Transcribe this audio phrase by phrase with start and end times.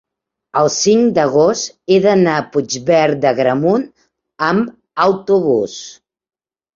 [0.59, 3.83] el cinc d'agost he d'anar a Puigverd d'Agramunt
[4.47, 5.77] amb autobús.